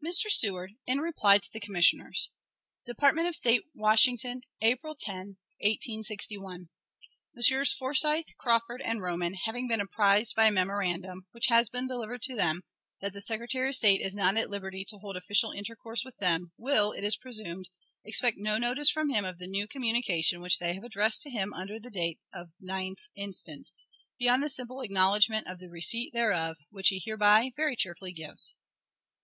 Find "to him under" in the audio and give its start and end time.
21.22-21.80